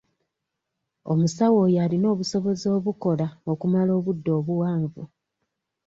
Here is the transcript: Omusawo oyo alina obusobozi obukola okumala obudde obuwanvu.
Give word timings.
Omusawo 1.11 1.57
oyo 1.65 1.77
alina 1.85 2.07
obusobozi 2.13 2.65
obukola 2.77 3.27
okumala 3.51 3.91
obudde 3.99 4.31
obuwanvu. 4.39 5.03